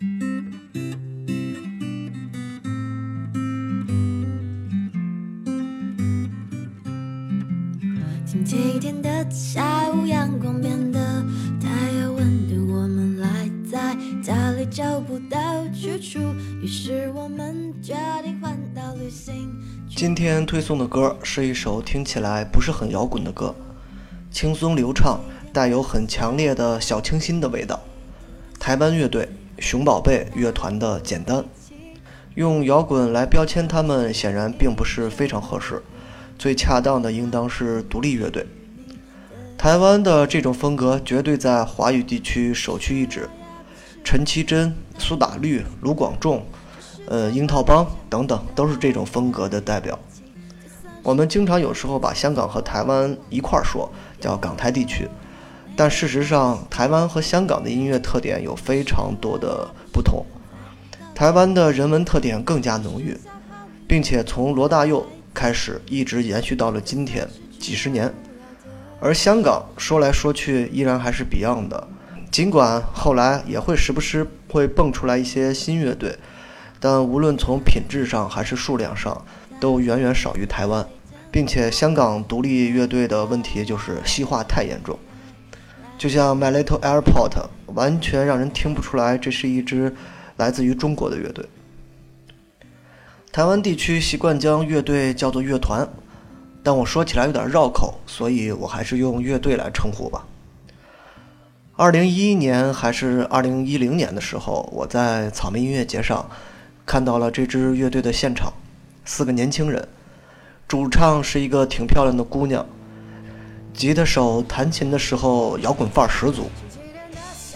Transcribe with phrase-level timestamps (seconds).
[0.00, 0.06] 星
[8.44, 11.00] 期天的下午，阳光变得
[11.60, 16.20] 太阳温度，我们赖在家里找不到去处，
[16.62, 19.50] 于是我们决定环岛旅行。
[19.96, 23.52] 今天推送的歌是一首听起来不是很摇滚的歌，
[24.30, 25.18] 轻松流畅，
[25.52, 27.80] 带有很强烈的小清新的味道。
[28.60, 29.28] 台湾乐队
[29.58, 31.38] 熊宝贝乐团的《简单》，
[32.34, 35.82] 用摇滚来标签他们显然并不是非常合适，
[36.38, 38.46] 最恰当的应当是独立乐队。
[39.56, 43.28] 台湾的这种风格绝对在华语地区首屈一指，
[44.04, 46.44] 陈绮贞、苏打绿、卢广仲。
[47.08, 49.98] 呃，樱桃帮等等都是这种风格的代表。
[51.02, 53.90] 我们经常有时候把香港和台湾一块儿说，
[54.20, 55.08] 叫港台地区，
[55.78, 60.26] 但事实上，台湾和香港的音乐特点有非常多的不同。
[61.14, 63.16] 台湾的人文特点更加浓郁，
[63.86, 67.28] 并且从罗大佑开始一直延续到了今天
[67.60, 68.12] 几十年。
[68.98, 71.86] 而香港说来说去依然还是 Beyond 的，
[72.28, 76.18] 尽管后来也会时不时会蹦出来一些新乐队。
[76.80, 79.24] 但无论从品质上还是数量上，
[79.60, 80.84] 都远远少于台湾，
[81.30, 84.98] 并且香港独立乐队的问题就是西化太严重，
[85.98, 87.32] 就像 My Little Airport，
[87.74, 89.92] 完全让人听不出来这是一支
[90.36, 91.44] 来自于中国的乐队。
[93.32, 95.86] 台湾地区习惯将乐队叫做乐团，
[96.62, 100.24] 但我说起来有点绕口，所以我还是用乐队来称呼吧。
[101.76, 106.24] 二零一一年还是二零一零年的时候，我在草莓音乐节上。
[106.86, 108.50] 看到了这支乐队的现场，
[109.04, 109.86] 四个年轻人，
[110.66, 112.64] 主唱是一个挺漂亮的姑娘，
[113.78, 116.50] 吉他手弹琴的时候摇滚范儿十足，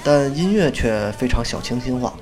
[0.04, 2.14] 但音乐却非常小清新化。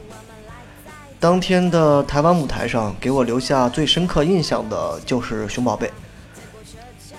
[1.20, 5.90] 当天的台湾舞台上，给我留下最深刻印象的就是熊宝贝，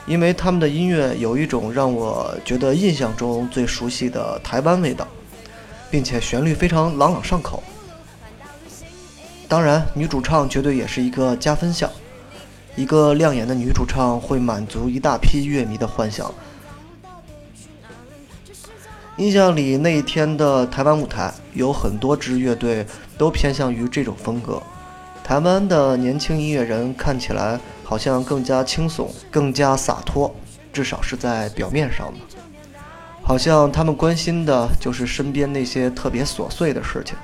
[0.07, 5.07] 因为他们的音乐有一种让我觉得印象中最熟悉的台湾味道，
[5.91, 7.61] 并且旋律非常朗朗上口。
[9.47, 11.87] 当然，女主唱绝对也是一个加分项。
[12.75, 16.33] 一个亮眼的女主唱会满足一大批乐迷的幻想。
[19.17, 22.85] 印象里那一天的台湾舞台，有很多支乐队
[23.17, 24.61] 都偏向于这种风格。
[25.23, 30.33] 台湾的年轻音乐人看起来好像更加轻松、更加洒脱，
[30.73, 32.19] 至少是在表面上的。
[33.21, 37.15] 好像他们关心的就是身边那些特别琐碎的事情：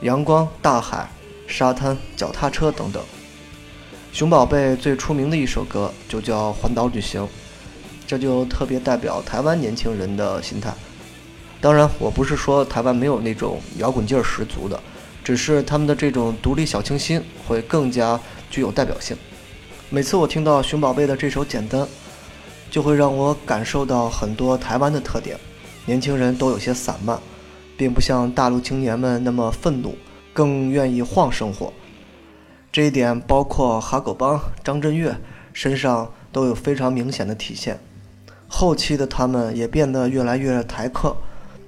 [0.00, 1.08] 阳光、大海。
[1.48, 3.00] 沙滩、脚踏车等等。
[4.12, 7.22] 熊宝贝最出名的一首歌就叫《环岛旅行》，
[8.06, 10.72] 这就特别代表台湾年轻人的心态。
[11.60, 14.80] 当然，我不是说台湾没有那种摇滚劲儿十足的，
[15.24, 18.18] 只是他们的这种独立小清新会更加
[18.50, 19.16] 具有代表性。
[19.90, 21.80] 每次我听到熊宝贝的这首《简单》，
[22.70, 25.36] 就会让我感受到很多台湾的特点。
[25.84, 27.18] 年轻人都有些散漫，
[27.76, 29.96] 并不像大陆青年们那么愤怒。
[30.32, 31.72] 更愿意晃生活，
[32.70, 35.16] 这一点包括哈狗帮、张震岳
[35.54, 37.80] 身上都有非常明显的体现。
[38.48, 41.16] 后期的他们也变得越来越台客，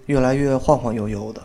[0.06, 1.42] 越来越晃晃悠悠的。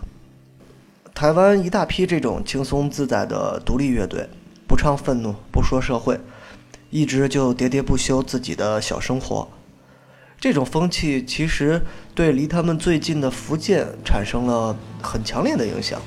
[1.13, 4.27] 台湾一大批这种轻松自在的独立乐队，
[4.67, 6.19] 不唱愤怒，不说社会，
[6.89, 9.47] 一直就喋喋不休自己的小生活。
[10.39, 11.81] 这种风气其实
[12.13, 16.01] 对离他们最近的福建产生了很强烈的影响。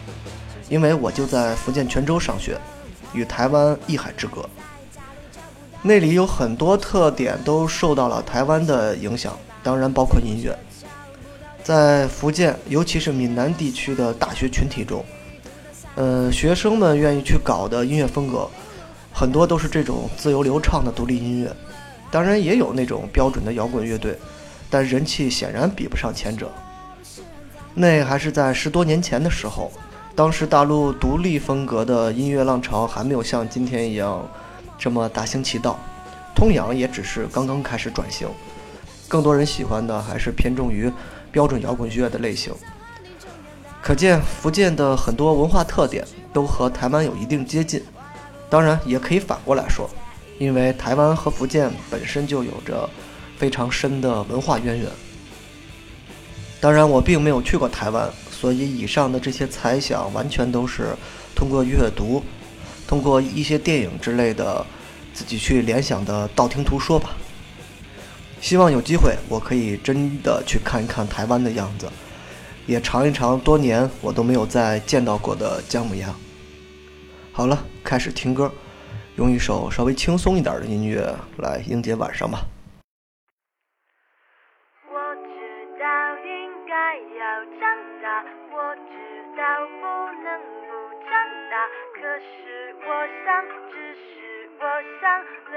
[0.68, 2.58] 因为我就在福建泉州上学，
[3.14, 4.44] 与台湾一海之隔，
[5.86, 10.52] 那里有很多特点都受到了台湾的影响，当然包括音乐。
[11.62, 15.04] 在福建，尤其是闽南地区的大学群体中，
[15.94, 18.50] 呃，学生们愿意去搞的音乐风格，
[19.12, 21.54] 很多都是这种自由流畅的独立音乐，
[22.10, 24.18] 当然也有那种标准的摇滚乐队，
[24.68, 26.50] 但人气显然比不上前者。
[27.74, 29.70] 那还是在十多年前的时候。
[30.14, 34.26] 当时大陆独立风格的音乐浪潮还没有像今天一样
[34.78, 35.78] 这么大行其道，
[36.34, 38.28] 通阳也只是刚刚开始转型，
[39.08, 40.92] 更多人喜欢的还是偏重于
[41.30, 42.52] 标准摇滚乐的类型。
[43.82, 47.82] 可见福建的很多文化特点都和台湾有一定接近，
[48.50, 49.88] 当然也可以反过来说，
[50.38, 52.88] 因为台湾和福建本身就有着
[53.38, 54.88] 非常深的文化渊源。
[56.60, 58.10] 当然，我并没有去过台湾。
[58.30, 60.94] 所以，以上的这些猜想完全都是
[61.34, 62.22] 通过阅读、
[62.86, 64.64] 通过一些电影之类的
[65.12, 67.10] 自己去联想的道听途说吧。
[68.40, 71.90] 希望有机会，我可以真的去看一看台湾的样子，
[72.66, 76.14] 也尝一尝多年我都没有再见到过的姜母鸭。
[77.32, 78.52] 好了，开始听歌，
[79.16, 82.46] 用一首稍微轻松一点的音乐来迎接晚上吧。
[84.88, 85.28] 我知
[85.80, 85.84] 道
[86.22, 86.30] 应
[86.68, 86.72] 该
[87.18, 87.62] 要长
[88.02, 88.56] 大，我
[88.86, 88.92] 知
[89.36, 89.42] 道
[89.80, 89.84] 不
[90.22, 90.28] 能
[91.50, 91.54] 大，
[91.94, 92.88] 可是我
[93.24, 94.64] 想，只是我
[95.00, 95.04] 想
[95.50, 95.56] 留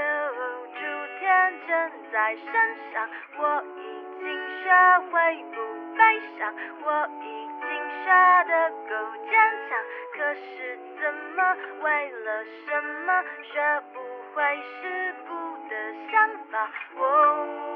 [0.73, 0.79] 住
[1.19, 2.45] 天真在身
[2.93, 3.41] 上，我
[3.77, 3.79] 已
[4.19, 4.23] 经
[4.63, 4.65] 学
[5.11, 5.79] 会不。
[5.99, 6.03] 悲
[6.39, 6.53] 伤，
[6.85, 6.87] 我
[7.21, 7.23] 已
[7.59, 7.67] 经
[8.05, 8.07] 学
[8.47, 8.51] 得
[8.87, 8.91] 够
[9.29, 9.31] 坚
[9.67, 9.69] 强，
[10.15, 11.37] 可是怎么
[11.81, 13.99] 为了什么学不
[14.33, 14.37] 会
[14.81, 15.29] 世故
[15.67, 15.75] 的
[16.09, 16.71] 想法？
[16.95, 17.01] 我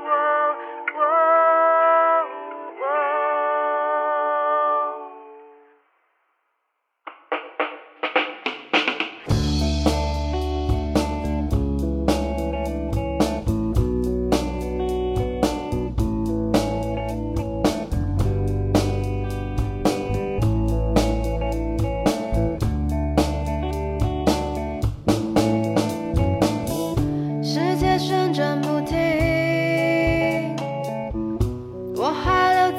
[0.05, 0.09] 我
[0.95, 0.97] 我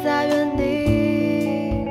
[0.05, 1.87] 在原地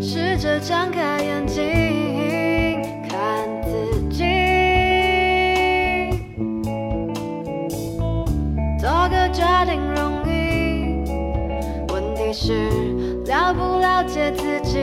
[0.00, 4.24] 试着张开眼睛看自己。
[8.78, 11.04] 做个决定容易
[11.92, 12.70] 问题是
[13.26, 14.78] 了不了解自己。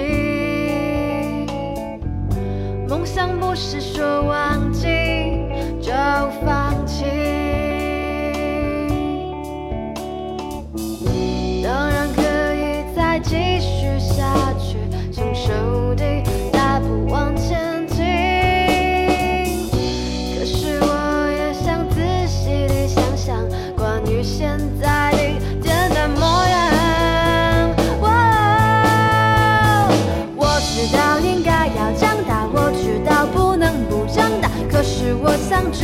[2.88, 4.94] 梦想不是说忘记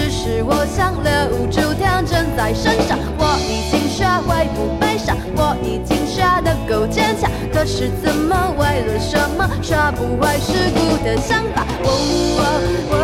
[0.02, 7.30] 只是我想留住天真在身上，我已经学会不悲伤，我已经学得够坚强。
[7.54, 11.64] 可是怎么为了什么学不会世故的想法？
[11.84, 13.01] 哦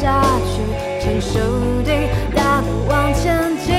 [0.00, 0.62] 下去，
[1.02, 1.38] 牵手
[1.84, 1.90] 的
[2.34, 3.74] 大步往前进。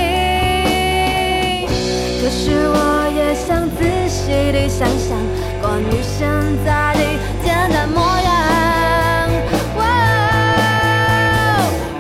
[2.22, 2.78] 可是我
[3.16, 3.80] 也想仔
[4.10, 5.18] 细地想想，
[5.62, 6.28] 关于现
[6.66, 7.02] 在的
[7.42, 8.30] 简单模样。
[9.78, 9.82] 哦、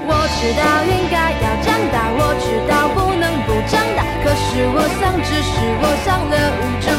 [0.06, 5.50] 我知道应该要长大，我知道不能不长大，可是我想，只是
[5.82, 6.99] 我想了无穷。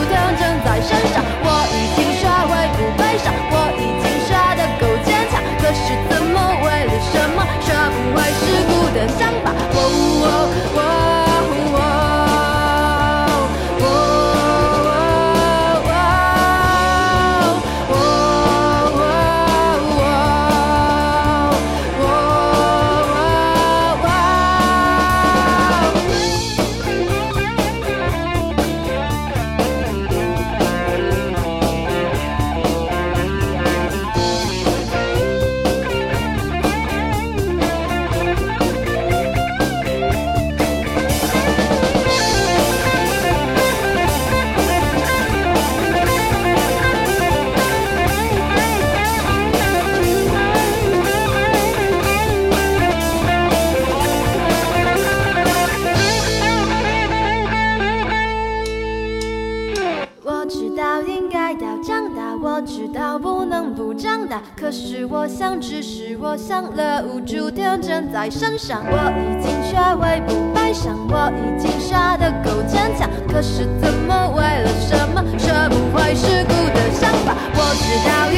[64.57, 68.83] 可是我想，只是我想了，无助天真在身上。
[68.85, 73.09] 我已经学会不悲伤，我已经傻得够坚强。
[73.29, 77.35] 可是怎么为了什么，学不会是孤的想法？
[77.55, 78.30] 我知道。